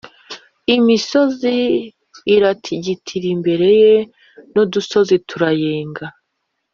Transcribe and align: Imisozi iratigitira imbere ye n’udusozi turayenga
Imisozi 0.75 1.55
iratigitira 2.35 3.27
imbere 3.35 3.67
ye 3.81 3.95
n’udusozi 4.53 5.15
turayenga 5.29 6.05